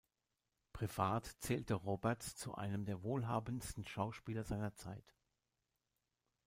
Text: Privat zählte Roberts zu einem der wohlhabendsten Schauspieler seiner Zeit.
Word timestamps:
Privat 0.73 1.27
zählte 1.41 1.75
Roberts 1.75 2.35
zu 2.35 2.55
einem 2.55 2.85
der 2.85 3.03
wohlhabendsten 3.03 3.85
Schauspieler 3.85 4.43
seiner 4.43 4.73
Zeit. 4.73 5.13